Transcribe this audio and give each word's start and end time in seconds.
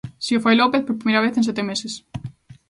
Si 0.25 0.31
o 0.37 0.43
fai 0.45 0.55
López, 0.57 0.81
por 0.83 0.95
primeira 0.99 1.23
vez 1.25 1.33
en 1.35 1.47
sete 1.49 1.63
meses. 1.69 1.93